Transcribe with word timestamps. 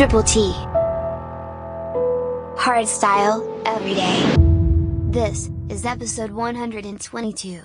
Triple 0.00 0.22
T. 0.22 0.54
Hardstyle, 2.56 3.44
every 3.66 3.92
day. 3.92 4.34
This 5.10 5.50
is 5.68 5.84
episode 5.84 6.30
122. 6.30 7.60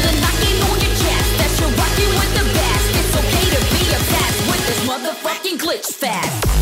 the 0.00 0.12
knocking 0.20 0.58
on 0.62 0.78
your 0.80 0.94
chest, 1.02 1.30
that 1.38 1.50
you're 1.60 1.74
rocking 1.78 2.12
with 2.18 2.32
the 2.34 2.44
best. 2.54 2.86
It's 2.98 3.14
okay 3.20 3.46
to 3.54 3.60
be 3.70 3.82
a 3.92 3.96
obsessed 3.96 4.40
with 4.48 4.62
this 4.66 4.80
motherfucking 4.88 5.58
glitch 5.58 5.88
fest. 5.94 6.53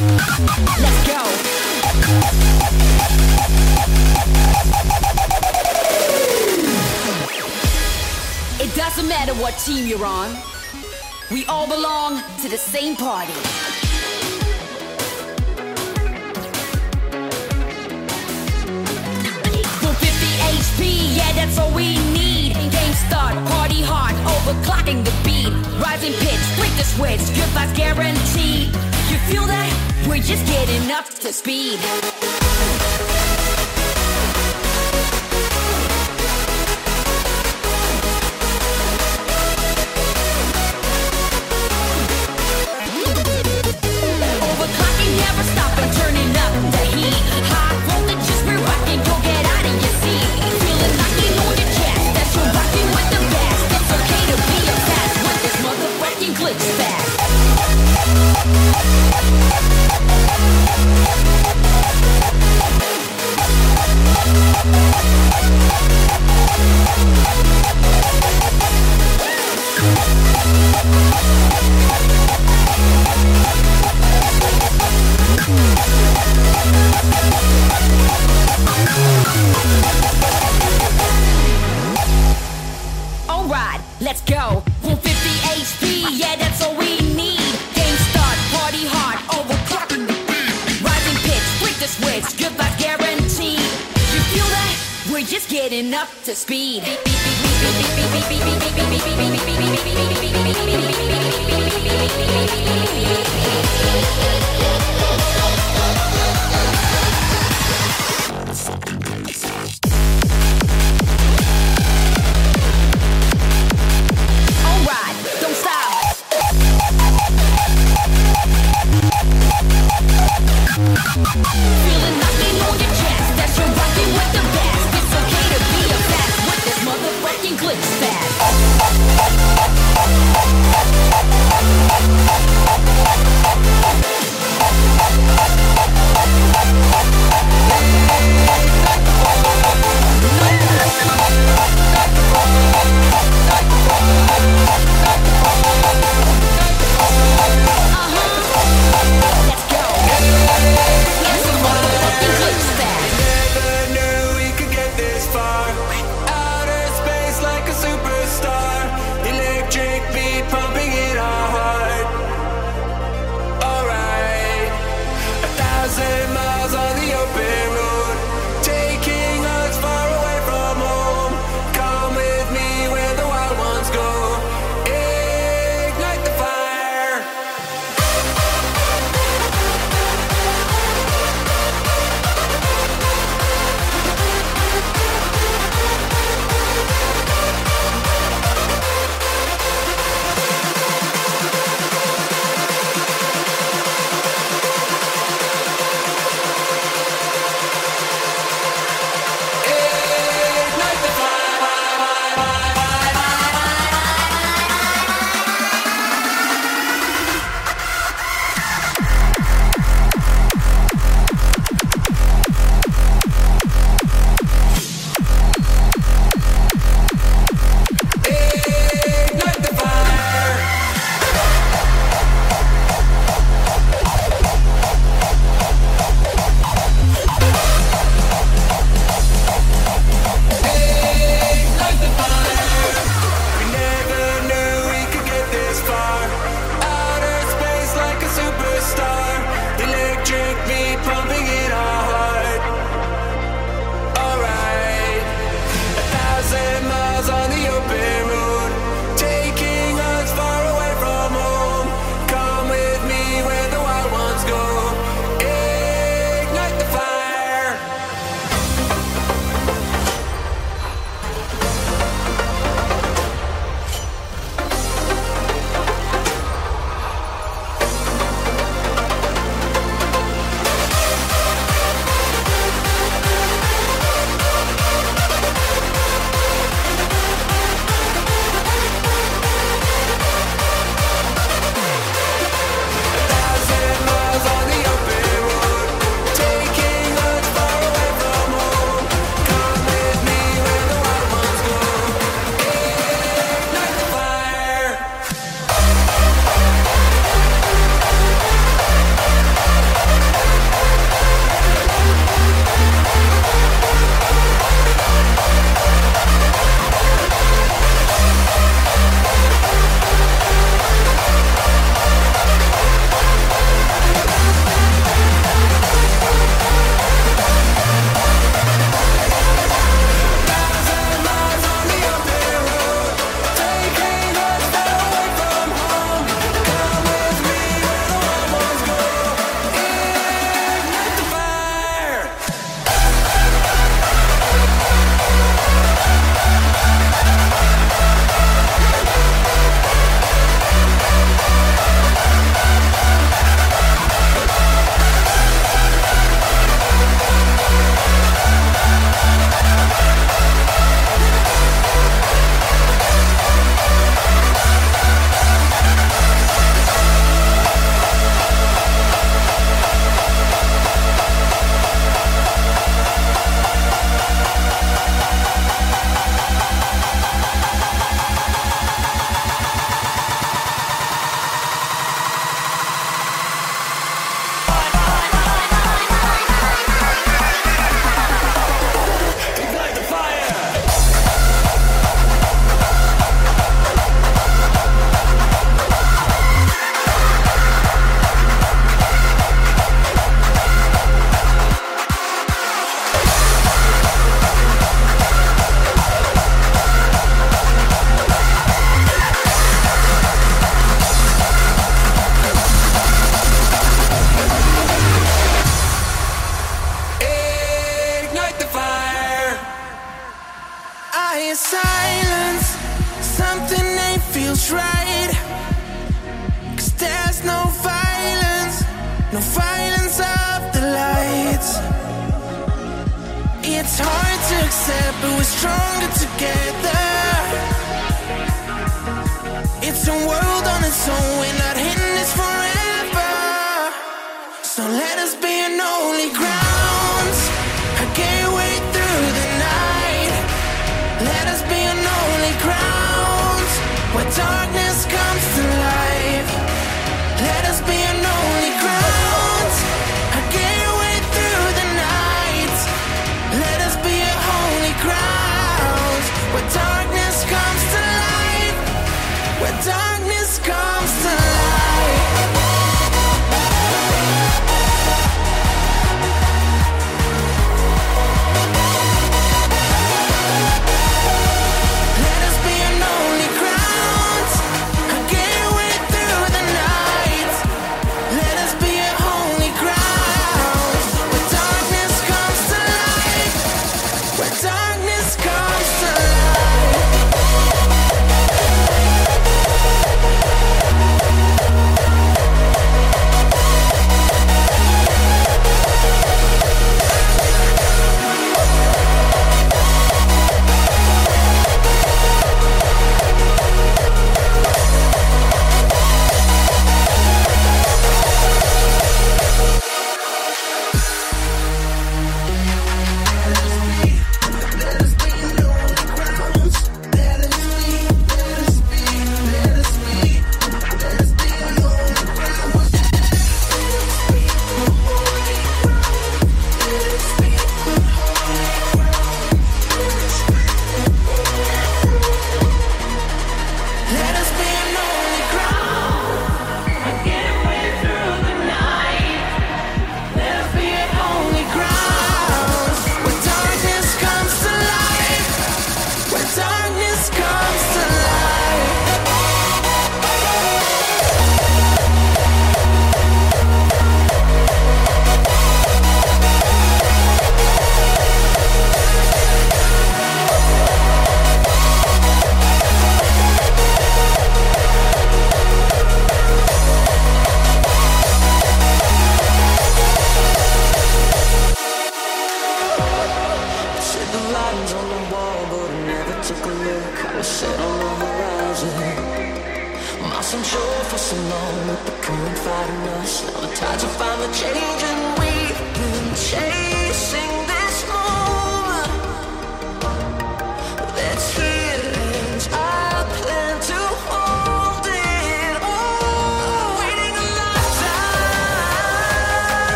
Let's 0.00 1.06
go. 1.08 1.18
It 8.62 8.72
doesn't 8.76 9.08
matter 9.08 9.34
what 9.34 9.58
team 9.58 9.88
you're 9.88 10.06
on. 10.06 10.36
We 11.32 11.46
all 11.46 11.66
belong 11.66 12.22
to 12.42 12.48
the 12.48 12.56
same 12.56 12.94
party. 12.94 13.32
For 19.82 19.94
50 19.94 20.10
HP, 20.54 21.16
yeah, 21.16 21.32
that's 21.32 21.58
all 21.58 21.72
we 21.74 21.98
need. 22.12 22.54
Game 22.54 22.94
start, 23.08 23.34
party 23.48 23.82
hard, 23.82 24.14
overclocking 24.14 25.04
the 25.04 25.12
beat. 25.24 25.52
Rising 25.82 26.12
pitch, 26.12 26.38
flick 26.54 26.70
the 26.76 26.84
switch, 26.84 27.34
good 27.34 27.50
vibes 27.50 27.74
guaranteed. 27.76 28.87
You 29.10 29.16
feel 29.30 29.46
that? 29.46 30.06
We're 30.06 30.22
just 30.22 30.44
getting 30.46 30.90
up 30.92 31.06
to 31.20 31.32
speed. 31.32 32.27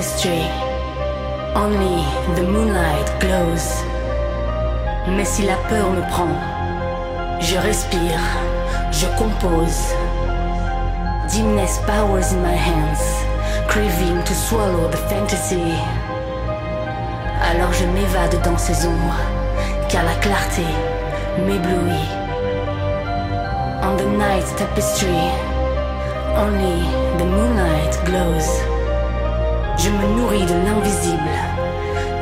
Tapestry. 0.00 0.48
Only 1.54 2.04
the 2.34 2.42
moonlight 2.42 3.08
glows. 3.20 3.84
Mais 5.06 5.26
si 5.26 5.42
la 5.42 5.56
peur 5.68 5.90
me 5.90 6.00
prend, 6.08 6.34
Je 7.40 7.56
respire, 7.56 8.20
je 8.92 9.06
compose. 9.18 9.94
Dimness 11.28 11.78
powers 11.86 12.32
in 12.32 12.42
my 12.42 12.54
hands, 12.54 13.02
craving 13.68 14.22
to 14.24 14.34
swallow 14.34 14.88
the 14.90 14.96
fantasy. 15.08 15.74
Alors 17.42 17.72
je 17.72 17.84
m'évade 17.86 18.42
dans 18.42 18.58
ces 18.58 18.86
ombres, 18.86 19.20
car 19.88 20.04
la 20.04 20.14
clarté 20.20 20.64
m'éblouit. 21.46 22.08
On 23.82 23.96
the 23.96 24.06
night 24.18 24.46
tapestry, 24.56 25.20
only 26.36 26.84
the 27.18 27.24
moonlight 27.24 27.98
glows. 28.04 28.69
Je 29.82 29.88
me 29.88 30.06
nourris 30.14 30.44
de 30.44 30.52
l'invisible, 30.66 31.36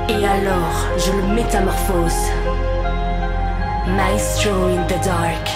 et 0.08 0.24
alors 0.24 0.76
je 0.96 1.10
le 1.10 1.34
métamorphose. 1.34 2.30
Maestro 3.96 4.68
in 4.68 4.86
the 4.86 5.04
dark, 5.04 5.48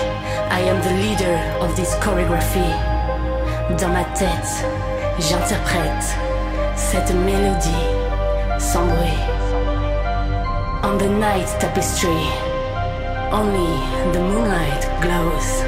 I 0.51 0.63
am 0.69 0.81
the 0.83 0.95
leader 1.01 1.39
of 1.61 1.77
this 1.77 1.95
choreography. 2.01 2.75
Dans 3.79 3.91
ma 3.91 4.03
tête, 4.17 4.67
j'interprète 5.21 6.17
cette 6.75 7.15
mélodie 7.15 7.87
sans 8.59 8.85
bruit. 8.85 9.23
On 10.83 10.99
the 10.99 11.09
night 11.09 11.47
tapestry, 11.61 12.27
only 13.31 13.79
the 14.13 14.19
moonlight 14.19 14.89
glows. 15.01 15.63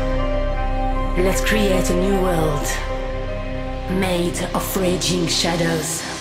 Let's 1.16 1.40
create 1.42 1.90
a 1.90 1.94
new 1.94 2.20
world 2.22 2.66
made 4.00 4.36
of 4.52 4.76
raging 4.76 5.28
shadows. 5.28 6.13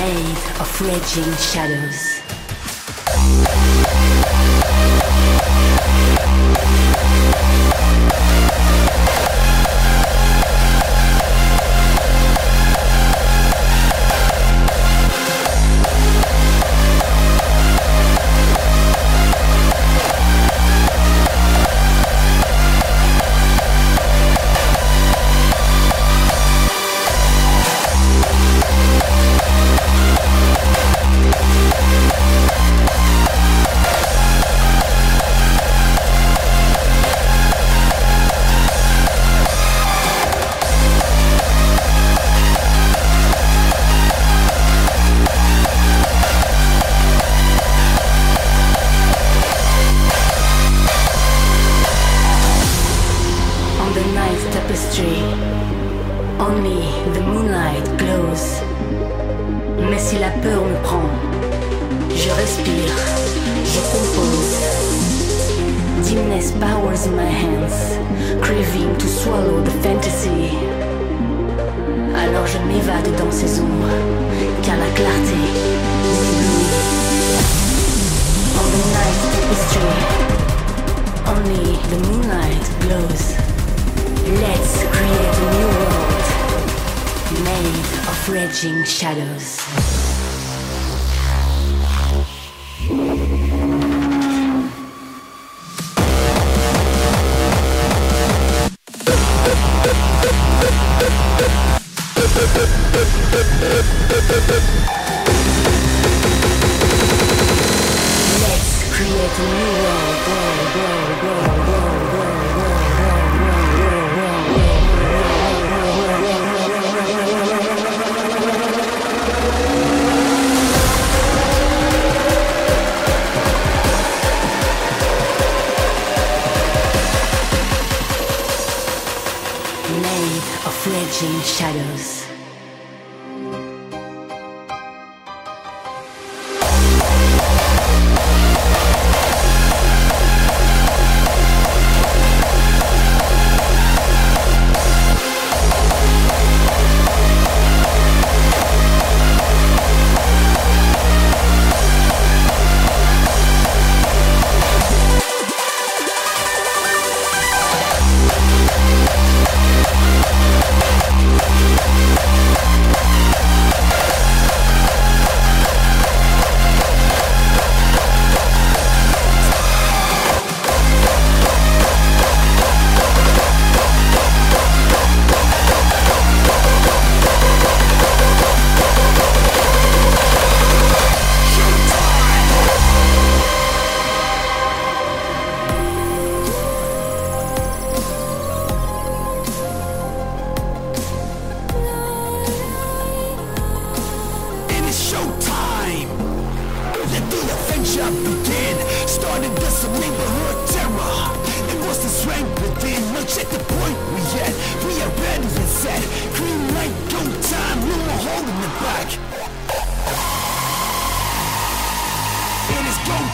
Made 0.00 0.38
of 0.58 0.80
raging 0.80 1.30
shadows. 1.36 2.20
M'évade 73.00 73.16
dans 73.18 73.30
ombres, 73.60 73.88
car 74.62 74.76
la 74.76 74.90
clarté 74.94 75.34
the 78.70 78.82
night 78.92 79.20
tapestry, 79.34 79.90
only 81.26 81.64
the 81.90 81.98
moonlight 82.06 82.66
glows. 82.82 83.24
Let's 84.40 84.74
create 84.94 85.34
a 85.34 85.50
new 85.56 85.70
world 85.80 86.24
made 87.42 87.84
of 88.08 88.28
raging 88.28 88.84
shadows. 88.84 90.09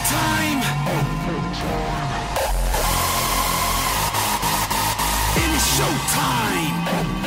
Time. 0.09 0.59
It 5.35 5.49
is 5.55 5.65
showtime. 5.77 7.26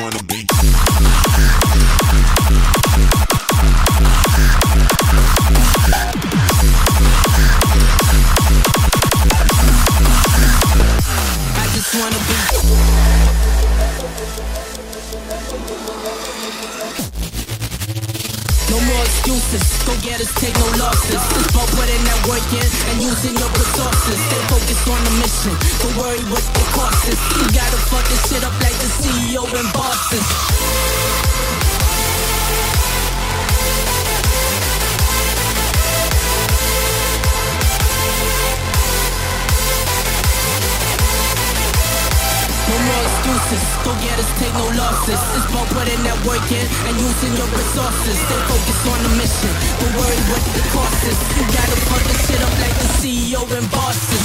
wanna 0.00 0.22
be 0.24 0.47
go 19.88 19.96
getters 20.04 20.32
take 20.36 20.54
no 20.60 20.68
losses. 20.76 21.22
But 21.56 21.68
putting 21.72 22.02
that 22.04 22.20
work 22.28 22.44
in 22.52 22.68
and 22.92 22.96
using 23.00 23.34
your 23.40 23.50
resources. 23.56 24.18
Stay 24.20 24.42
focused 24.52 24.86
on 24.88 25.00
the 25.04 25.12
mission. 25.24 25.54
Don't 25.80 25.96
worry 25.96 26.22
what 26.28 26.44
the 26.44 26.64
cost 26.76 27.08
is. 27.08 27.18
You 27.40 27.48
gotta 27.56 27.80
fuck 27.88 28.04
this 28.08 28.22
shit 28.28 28.44
up 28.44 28.52
like 28.60 28.76
the 28.76 28.90
CEO 29.00 29.42
and 29.48 29.72
bosses. 29.72 31.17
excuses. 43.02 43.62
Go 43.84 43.92
get 44.02 44.18
us, 44.18 44.30
take 44.38 44.54
no 44.54 44.66
losses. 44.74 45.20
It's 45.36 45.46
about 45.50 45.68
putting 45.74 46.00
that 46.02 46.18
work 46.26 46.44
in 46.50 46.66
and 46.88 46.94
using 46.98 47.32
your 47.38 47.48
resources. 47.50 48.16
Stay 48.18 48.40
focused 48.50 48.86
on 48.86 48.98
the 49.06 49.12
mission. 49.18 49.52
Don't 49.80 49.94
worry 49.98 50.20
what 50.30 50.42
the 50.54 50.64
cost 50.74 51.00
is. 51.06 51.18
You 51.38 51.44
gotta 51.54 51.78
put 51.90 52.02
this 52.08 52.20
shit 52.26 52.40
up 52.42 52.54
like 52.58 52.76
the 52.76 52.88
CEO 52.98 53.42
and 53.56 53.66
bosses. 53.70 54.24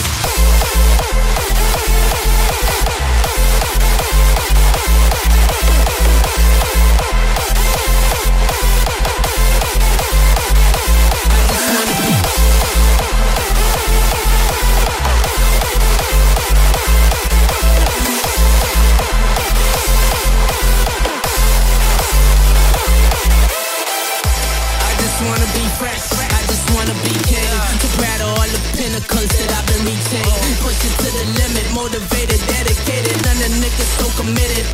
committed. 34.24 34.66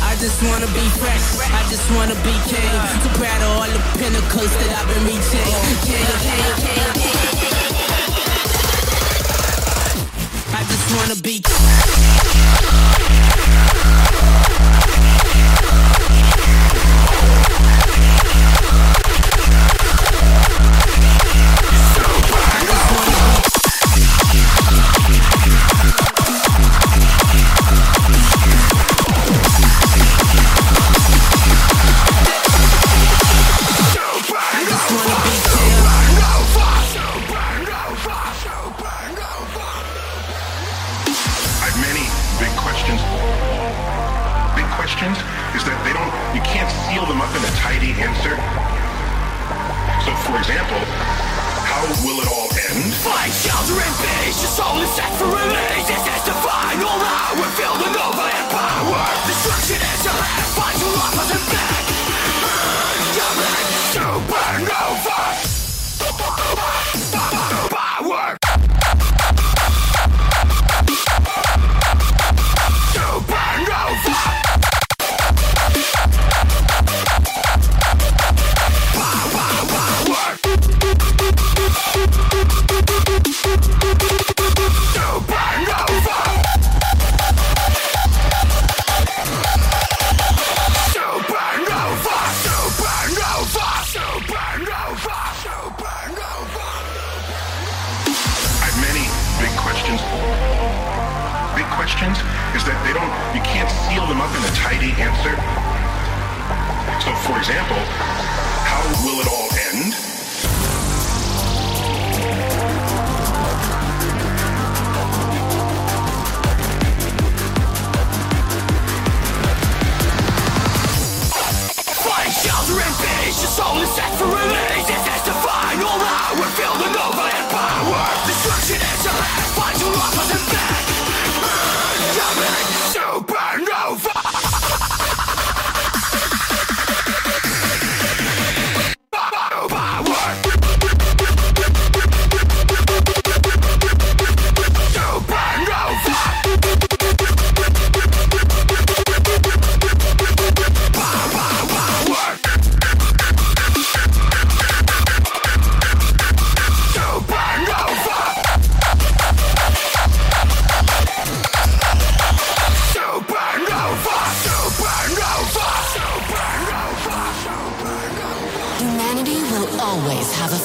I 0.00 0.16
just 0.16 0.40
wanna 0.48 0.66
be 0.72 0.86
fresh, 1.00 1.26
I 1.52 1.62
just 1.68 1.86
wanna 1.92 2.16
be 2.24 2.34
king. 2.48 2.72
To 3.04 3.08
proud 3.18 3.42
of 3.42 3.50
all 3.58 3.68
the 3.68 3.82
pinnacles 3.98 4.52
that 4.60 4.70
I've 4.78 4.88
been 4.88 5.04
reaching. 5.04 5.44
King, 5.44 5.78
king, 5.84 6.06
king, 6.24 6.54
king. 6.64 7.24
I 10.54 10.62
just 10.70 10.86
wanna 10.96 11.16
be 11.20 11.40
king. 11.40 12.03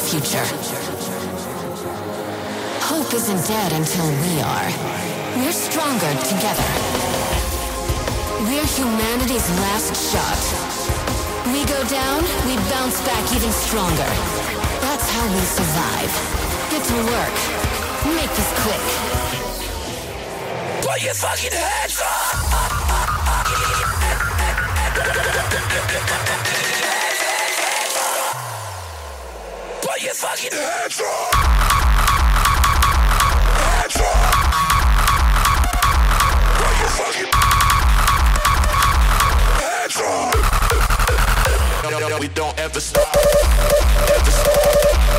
Future. 0.09 0.41
Hope 2.89 3.13
isn't 3.13 3.45
dead 3.45 3.73
until 3.73 4.07
we 4.25 4.41
are. 4.41 4.69
We're 5.37 5.53
stronger 5.53 6.09
together. 6.25 6.65
We're 8.49 8.65
humanity's 8.65 9.47
last 9.61 9.93
shot. 10.09 10.41
We 11.53 11.61
go 11.65 11.77
down, 11.85 12.23
we 12.49 12.57
bounce 12.73 12.99
back 13.05 13.21
even 13.35 13.51
stronger. 13.51 14.09
That's 14.81 15.07
how 15.13 15.25
we 15.29 15.41
survive. 15.45 16.11
Get 16.71 16.81
to 16.89 16.97
work. 17.13 17.37
Make 18.17 18.33
this 18.33 18.49
quick. 18.65 18.85
Put 20.81 21.03
your 21.03 21.13
fucking 21.13 21.53
hands 21.53 22.01
up! 22.01 22.29
Put 30.19 30.37
hands 30.37 30.99
up! 30.99 31.33
Hands 33.55 33.97
up! 34.03 34.35
Put 36.59 36.75
your 36.81 36.91
fucking 36.99 37.31
hands 39.63 39.97
up! 40.03 40.35
No, 41.83 41.89
no, 41.99 42.09
no, 42.09 42.17
we 42.19 42.27
don't 42.27 42.59
ever 42.59 42.81
stop. 42.81 43.15
Ever 43.15 44.31
stop. 44.31 44.57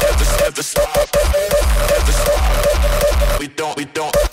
Ever, 0.04 0.26
ever 0.44 0.62
stop. 0.62 1.08
Ever 1.96 2.12
stop. 2.12 3.40
We 3.40 3.48
don't, 3.48 3.76
we 3.78 3.86
don't. 3.86 4.14
Ever 4.14 4.28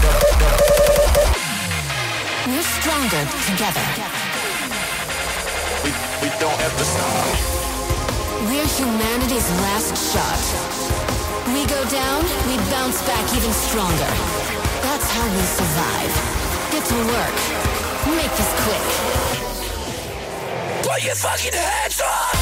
stop. 0.00 0.30
We're 2.46 2.62
stronger 2.62 3.24
together. 3.48 3.84
We, 5.84 5.90
we 6.22 6.28
don't 6.40 6.60
ever 6.62 6.84
stop. 6.84 7.59
We're 8.48 8.66
humanity's 8.66 9.50
last 9.60 9.92
shot. 10.12 10.40
We 11.52 11.66
go 11.66 11.84
down, 11.90 12.24
we 12.48 12.56
bounce 12.70 13.02
back 13.06 13.36
even 13.36 13.52
stronger. 13.52 14.10
That's 14.80 15.10
how 15.12 15.26
we 15.28 15.42
survive. 15.44 16.12
Get 16.72 16.84
to 16.86 16.94
work. 17.12 17.36
Make 18.16 18.32
this 18.40 18.52
quick. 18.64 18.86
Put 20.82 21.04
your 21.04 21.16
fucking 21.16 21.52
hands 21.52 22.00
up! 22.00 22.39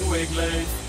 Hoe 0.00 0.20
ik 0.20 0.30
leef. 0.30 0.81